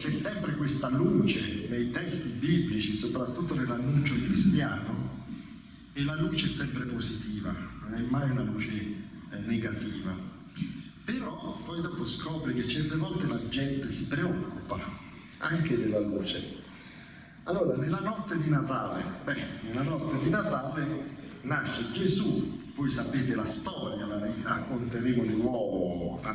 [0.00, 5.26] c'è sempre questa luce nei testi biblici, soprattutto nell'annuncio cristiano,
[5.92, 10.16] e la luce è sempre positiva, non è mai una luce eh, negativa.
[11.04, 14.80] Però poi dopo scopri che certe volte la gente si preoccupa
[15.36, 16.62] anche della luce.
[17.42, 23.44] Allora, nella notte di Natale, beh, nella notte di Natale nasce Gesù, voi sapete la
[23.44, 26.28] storia, la racconteremo di nuovo volte,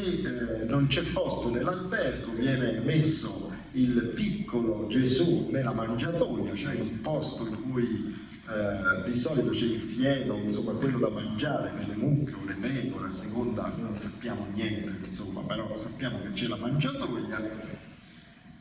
[0.00, 7.00] e eh, non c'è posto nell'albergo, viene messo il piccolo Gesù nella mangiatoia, cioè un
[7.00, 8.14] posto in cui
[8.48, 12.54] eh, di solito c'è il fieno, insomma quello da mangiare per le mucche o le
[12.54, 17.68] pecore, a seconda, non sappiamo niente, insomma, però sappiamo che c'è la mangiatoia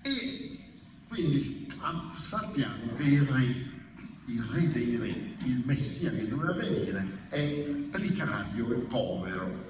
[0.01, 0.57] e
[1.07, 1.67] quindi
[2.17, 3.43] sappiamo che il re,
[4.25, 5.07] il re dei re,
[5.45, 9.68] il Messia che doveva venire è precario e povero.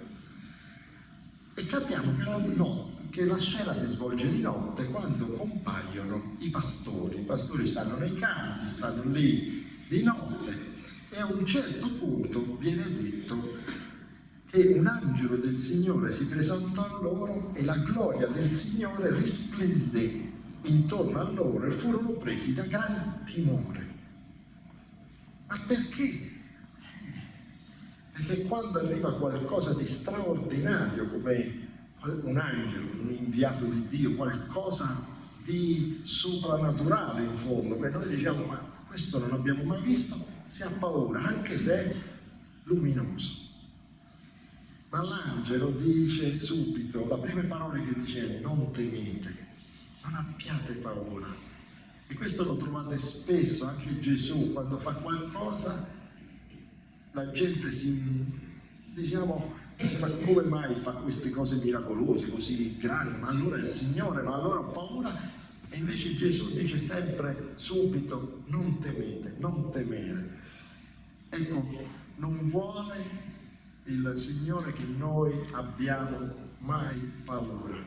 [1.69, 7.19] Capiamo che la, no, che la scena si svolge di notte quando compaiono i pastori.
[7.19, 10.51] I pastori stanno nei campi, stanno lì di notte
[11.09, 13.39] e a un certo punto viene detto
[14.47, 20.31] che un angelo del Signore si presentò a loro e la gloria del Signore risplendé
[20.63, 23.87] intorno a loro e furono presi da gran timore.
[25.47, 26.37] Ma perché?
[28.25, 31.67] Perché quando arriva qualcosa di straordinario come
[32.01, 35.05] un angelo, un inviato di Dio, qualcosa
[35.43, 40.69] di soprannaturale in fondo, che noi diciamo ma questo non abbiamo mai visto, si ha
[40.79, 41.95] paura, anche se è
[42.63, 43.47] luminoso.
[44.89, 49.47] Ma l'angelo dice subito, la prima parola che dice è non temete,
[50.03, 51.27] non abbiate paura.
[52.07, 55.97] E questo lo trovate spesso, anche Gesù, quando fa qualcosa,
[57.11, 58.03] la gente si,
[58.93, 59.55] diciamo,
[59.99, 63.19] ma come mai fa queste cose miracolose, così grandi?
[63.19, 65.37] Ma allora è il Signore, ma allora ho paura.
[65.69, 70.37] E invece Gesù dice sempre, subito, non temete, non temere.
[71.29, 72.97] Ecco, non vuole
[73.85, 77.77] il Signore che noi abbiamo mai paura.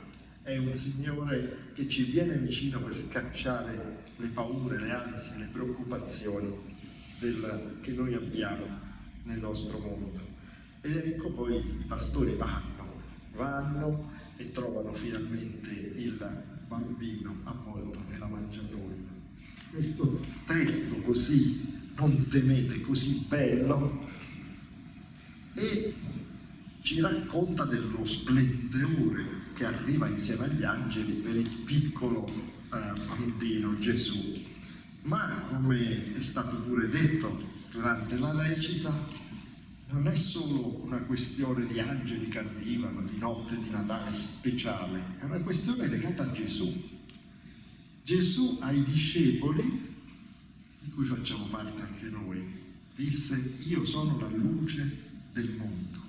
[0.43, 6.53] È un Signore che ci viene vicino per scacciare le paure, le ansie, le preoccupazioni
[7.19, 8.91] del, che noi abbiamo
[9.25, 10.21] nel nostro mondo.
[10.81, 13.03] Ed ecco poi i pastori vanno,
[13.35, 19.11] vanno e trovano finalmente il bambino avvolto nella mangiatoia.
[19.71, 24.09] Questo testo così, non temete, così bello,
[25.55, 25.95] e
[26.81, 34.41] ci racconta dello splendore che arriva insieme agli angeli per il piccolo eh, bambino Gesù.
[35.03, 38.93] Ma come è stato pure detto durante la recita,
[39.89, 45.25] non è solo una questione di angeli che arrivano, di notte di Natale speciale, è
[45.25, 46.91] una questione legata a Gesù.
[48.05, 49.91] Gesù ai discepoli,
[50.81, 52.43] di cui facciamo parte anche noi,
[52.95, 54.99] disse io sono la luce
[55.33, 56.01] del mondo,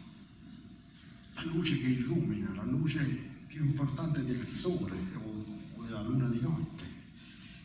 [1.35, 6.83] la luce che illumina, la luce più importante del sole o della luna di notte,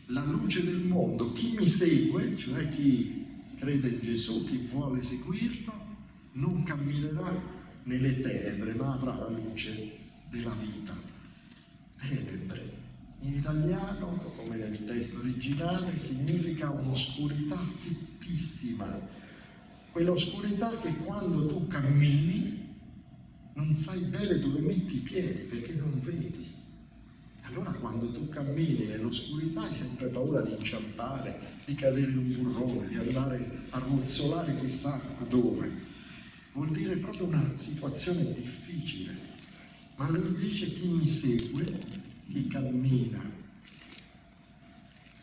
[0.07, 1.33] la luce del mondo.
[1.33, 3.27] Chi mi segue, cioè chi
[3.59, 5.73] crede in Gesù, chi vuole seguirlo,
[6.33, 7.31] non camminerà
[7.83, 9.97] nelle tenebre, ma avrà la luce
[10.29, 10.95] della vita.
[11.99, 12.77] Tenebre.
[13.21, 19.17] In italiano, come nel testo originale, significa un'oscurità fittissima.
[19.91, 22.67] Quell'oscurità che quando tu cammini
[23.55, 26.48] non sai bene dove metti i piedi perché non vedi.
[27.49, 32.87] Allora quando tu cammini nell'oscurità hai sempre paura di inciampare, di cadere in un burrone,
[32.87, 35.71] di andare a ruzzolare chissà dove.
[36.53, 39.27] Vuol dire proprio una situazione difficile.
[39.95, 41.65] Ma lui dice chi mi segue,
[42.31, 43.19] chi cammina,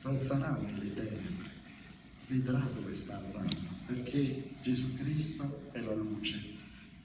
[0.03, 1.51] non sarà nelle tenebre,
[2.27, 3.57] vedrà dove sta andando,
[3.87, 6.43] perché Gesù Cristo è la luce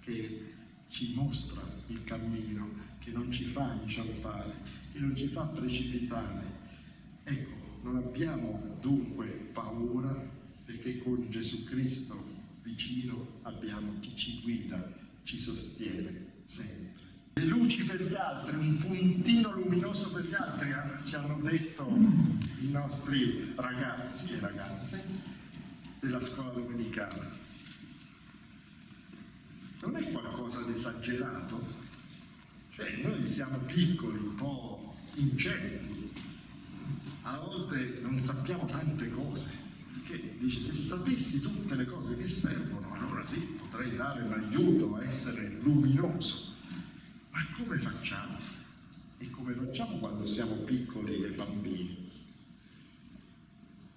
[0.02, 0.54] che
[0.88, 4.54] ci mostra il cammino, che non ci fa inciampare,
[4.94, 6.60] che non ci fa precipitare.
[7.24, 10.14] Ecco, non abbiamo dunque paura
[10.66, 14.94] perché con Gesù Cristo vicino abbiamo chi ci guida,
[15.24, 17.10] ci sostiene sempre.
[17.34, 21.88] Le luci per gli altri, un puntino luminoso per gli altri, eh, ci hanno detto
[22.60, 25.04] i nostri ragazzi e ragazze
[26.00, 27.40] della scuola domenicale.
[29.82, 31.90] Non è qualcosa di esagerato?
[32.82, 36.12] Cioè, noi siamo piccoli, un po' incerti,
[37.24, 39.70] a volte non sappiamo tante cose
[40.06, 44.96] che dice se sapessi tutte le cose che servono, allora sì, potrei dare un aiuto
[44.96, 46.56] a essere luminoso.
[47.30, 48.60] Ma come facciamo?
[49.22, 52.10] e come facciamo quando siamo piccoli e bambini.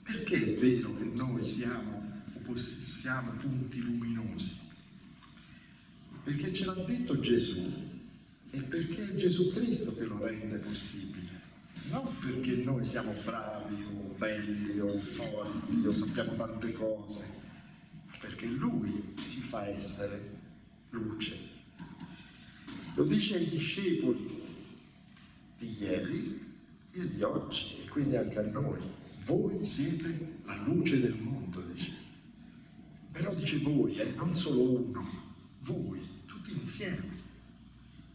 [0.02, 2.22] Perché è vero che noi siamo,
[2.56, 4.60] siamo punti luminosi?
[6.25, 7.94] Perché ce l'ha detto Gesù
[8.55, 11.43] e perché è Gesù Cristo che lo rende possibile.
[11.91, 17.27] Non perché noi siamo bravi o belli o forti o sappiamo tante cose,
[18.06, 20.31] ma perché Lui ci fa essere
[20.91, 21.37] luce.
[22.95, 24.43] Lo dice ai discepoli
[25.59, 26.41] di ieri
[26.93, 28.79] e di oggi e quindi anche a noi.
[29.25, 31.93] Voi siete la luce del mondo, dice.
[33.11, 35.09] Però dice voi, eh, non solo uno,
[35.61, 37.13] voi, tutti insieme.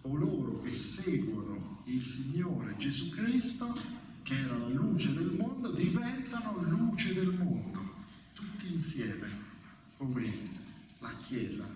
[0.09, 3.77] Coloro che seguono il Signore Gesù Cristo,
[4.23, 7.79] che era la luce del mondo, diventano luce del mondo,
[8.33, 9.27] tutti insieme,
[9.97, 10.23] come
[10.97, 11.67] la Chiesa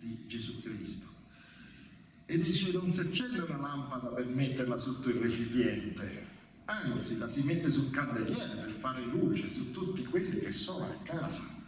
[0.00, 1.12] di Gesù Cristo
[2.26, 6.26] e dice non si accende una lampada per metterla sotto il recipiente,
[6.64, 11.02] anzi la si mette sul candeliere per fare luce su tutti quelli che sono a
[11.02, 11.62] casa.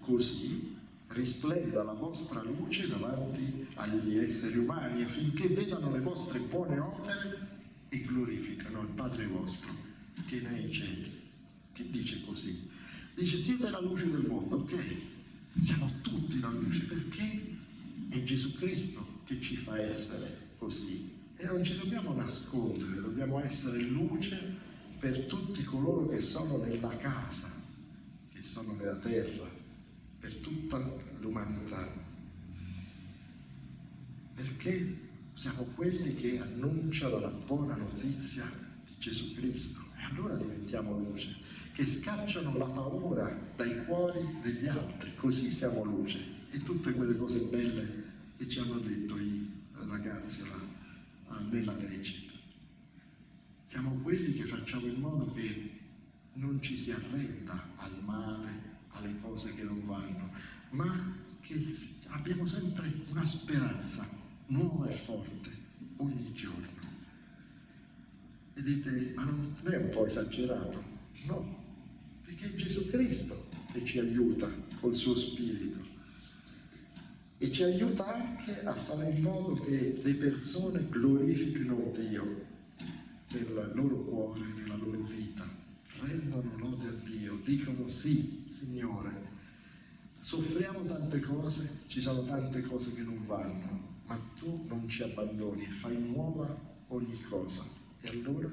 [0.00, 0.77] Così
[1.08, 7.46] risplenda la vostra luce davanti agli esseri umani affinché vedano le vostre buone opere
[7.88, 9.72] e glorificano il Padre vostro
[10.26, 11.10] che è nei cieli.
[11.72, 12.68] Che dice così?
[13.14, 14.74] Dice siete la luce del mondo, ok?
[15.60, 17.56] Siamo tutti la luce perché
[18.10, 21.16] è Gesù Cristo che ci fa essere così.
[21.36, 24.66] E non ci dobbiamo nascondere, dobbiamo essere luce
[24.98, 27.54] per tutti coloro che sono nella casa,
[28.32, 29.48] che sono nella terra,
[30.18, 30.78] per tutta
[31.20, 32.06] l'umanità.
[34.34, 38.44] Perché siamo quelli che annunciano la buona notizia
[38.84, 41.36] di Gesù Cristo e allora diventiamo luce,
[41.72, 46.18] che scacciano la paura dai cuori degli altri, così siamo luce
[46.50, 48.04] e tutte quelle cose belle
[48.36, 52.32] e ci hanno detto i ragazzi là, nella recita.
[53.64, 55.70] Siamo quelli che facciamo in modo che
[56.34, 60.30] non ci si arrenda al male, alle cose che non vanno,
[60.70, 61.54] ma che
[62.08, 64.08] abbiamo sempre una speranza
[64.46, 65.50] nuova e forte
[65.96, 66.66] ogni giorno.
[68.54, 70.82] E dite, ma non è un po' esagerato?
[71.26, 71.64] No,
[72.24, 74.48] perché è Gesù Cristo che ci aiuta
[74.80, 75.86] col suo spirito
[77.38, 82.46] e ci aiuta anche a fare in modo che le persone glorifichino Dio
[83.30, 85.46] nel loro cuore, nella loro vita,
[86.02, 86.37] Dio,
[87.48, 89.10] dicono sì, Signore,
[90.20, 95.64] soffriamo tante cose, ci sono tante cose che non vanno, ma tu non ci abbandoni
[95.64, 96.46] e fai nuova
[96.88, 97.64] ogni cosa.
[98.02, 98.50] E allora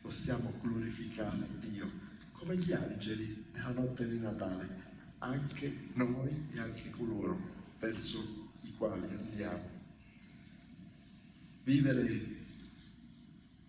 [0.00, 1.86] possiamo glorificare Dio
[2.32, 4.88] come gli angeli nella notte di Natale,
[5.18, 7.38] anche noi e anche coloro
[7.78, 9.78] verso i quali andiamo.
[11.62, 12.39] Vivere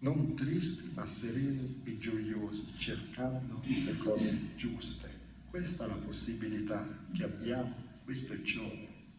[0.02, 5.10] non tristi ma sereni e gioiosi, cercando le cose giuste.
[5.50, 8.68] Questa è la possibilità che abbiamo, questo è ciò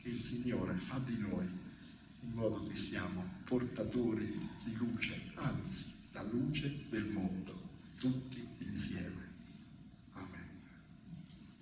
[0.00, 1.46] che il Signore fa di noi,
[2.24, 7.60] in modo che siamo portatori di luce, anzi la luce del mondo,
[7.98, 9.21] tutti insieme.